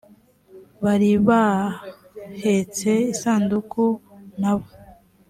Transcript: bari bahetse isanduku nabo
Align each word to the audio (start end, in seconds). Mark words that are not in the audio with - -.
bari 0.83 1.11
bahetse 1.27 2.91
isanduku 3.13 3.83
nabo 4.39 4.67